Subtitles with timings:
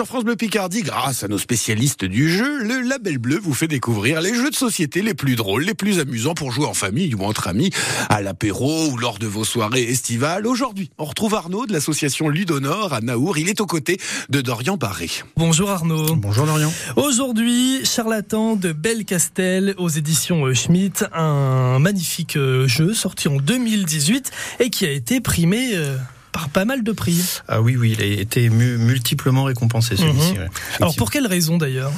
[0.00, 3.68] sur France Bleu Picardie, grâce à nos spécialistes du jeu, le Label Bleu vous fait
[3.68, 7.14] découvrir les jeux de société les plus drôles, les plus amusants pour jouer en famille
[7.14, 7.68] ou entre amis,
[8.08, 10.46] à l'apéro ou lors de vos soirées estivales.
[10.46, 13.36] Aujourd'hui, on retrouve Arnaud de l'association Ludonor à Naour.
[13.36, 13.98] Il est aux côtés
[14.30, 15.10] de Dorian Barré.
[15.36, 16.16] Bonjour Arnaud.
[16.16, 16.72] Bonjour Dorian.
[16.96, 24.30] Aujourd'hui, Charlatan de Belcastel aux éditions euh, Schmitt, un magnifique euh, jeu sorti en 2018
[24.60, 25.98] et qui a été primé euh,
[26.40, 27.40] par pas mal de prix.
[27.48, 30.32] Ah oui, oui, il a été mu multiplement récompensé celui-ci.
[30.32, 30.38] Mhm.
[30.38, 30.48] ouais,
[30.80, 31.92] Alors pour quelle raison d'ailleurs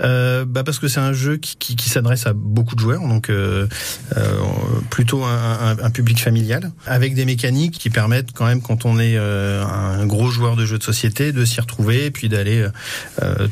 [0.00, 3.06] euh, bah parce que c'est un jeu qui, qui, qui s'adresse à beaucoup de joueurs,
[3.06, 3.68] donc euh,
[4.16, 4.38] euh,
[4.90, 8.98] plutôt un, un, un, public familial, avec des mécaniques qui permettent quand même, quand on
[8.98, 12.66] est un gros joueur de jeux de société, de s'y retrouver et puis d'aller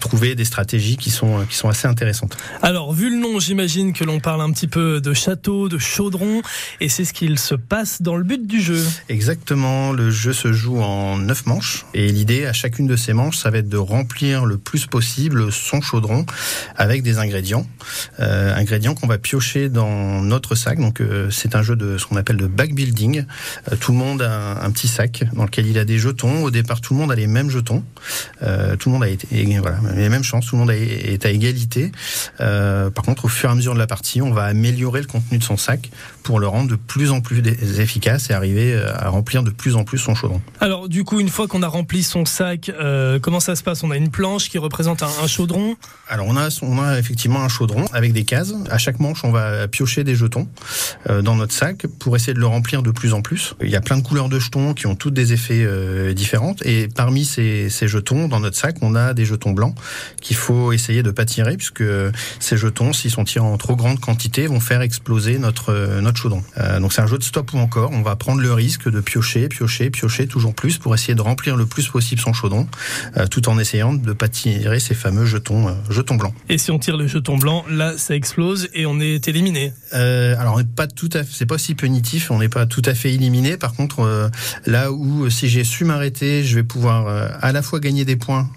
[0.00, 2.36] trouver des stratégies qui sont qui sont assez intéressantes.
[2.60, 6.42] Alors vu le nom, j'imagine que l'on parle un petit peu de château, de chaudron,
[6.80, 8.84] et c'est ce qu'il se passe dans le but du jeu.
[9.08, 11.84] Exactement, le jeu se joue en neuf manches.
[11.94, 15.52] Et l'idée à chacune de ces manches, ça va être de remplir le plus possible
[15.52, 16.26] son chaudron
[16.76, 17.66] avec des ingrédients,
[18.20, 20.78] euh, ingrédients qu'on va piocher dans notre sac.
[20.78, 23.24] Donc euh, c'est un jeu de ce qu'on appelle de backbuilding.
[23.70, 26.42] Euh, tout le monde a un, un, petit sac dans lequel il a des jetons.
[26.42, 27.82] Au départ, tout le monde a les mêmes jetons.
[28.42, 30.46] Euh, tout le monde a été, et, voilà, les mêmes chances.
[30.46, 31.92] Tout le monde a, est à égalité.
[32.38, 35.38] Par contre, au fur et à mesure de la partie, on va améliorer le contenu
[35.38, 35.90] de son sac
[36.22, 37.42] pour le rendre de plus en plus
[37.78, 40.40] efficace et arriver à remplir de plus en plus son chaudron.
[40.60, 42.70] Alors du coup, une fois qu'on a rempli son sac,
[43.22, 43.82] comment ça se passe?
[43.82, 45.76] On a une planche qui représente un, un chaudron?
[46.08, 48.52] Alors on a, on a effectivement un chaudron avec des cases.
[48.70, 50.48] À chaque manche, on va piocher des jetons
[51.08, 53.54] euh, dans notre sac pour essayer de le remplir de plus en plus.
[53.62, 56.56] Il y a plein de couleurs de jetons qui ont toutes des effets euh, différents.
[56.64, 59.76] Et parmi ces, jetons, dans notre sac, on a des jetons blancs
[60.20, 61.84] qu'il faut essayer de pas tirer puisque
[62.40, 65.72] ces jetons, s'ils sont tirés en trop grande quantité, vont faire exploser notre,
[66.16, 66.42] chaudron.
[66.58, 67.90] Euh, donc c'est un jeu de stop ou encore.
[67.92, 71.56] On va prendre le risque de piocher, piocher, piocher toujours plus pour essayer de remplir
[71.56, 72.66] le plus possible son chaudron,
[73.16, 76.34] euh, tout en essayant de pas tirer ces fameux jetons, euh, jetons blancs.
[76.48, 79.72] Et si on tire le jeton blanc, là, ça explose et on est éliminé.
[79.92, 83.12] Euh, alors, pas tout à c'est pas si punitif, on n'est pas tout à fait
[83.12, 83.56] éliminé.
[83.56, 84.28] Par contre, euh,
[84.66, 87.06] là où si j'ai su m'arrêter, je vais pouvoir
[87.40, 88.50] à la fois gagner des points